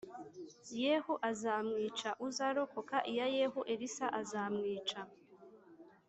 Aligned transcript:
Yehu 0.83 1.13
azamwica, 1.29 2.09
uzarokoka 2.27 2.97
iya 3.11 3.25
Yehu, 3.35 3.59
Elisa 3.73 4.05
azamwica 4.19 4.99